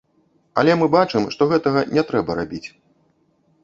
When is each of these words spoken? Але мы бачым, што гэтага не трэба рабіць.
Але 0.61 0.77
мы 0.79 0.85
бачым, 0.95 1.29
што 1.37 1.51
гэтага 1.53 1.87
не 1.95 2.09
трэба 2.11 2.31
рабіць. 2.43 2.67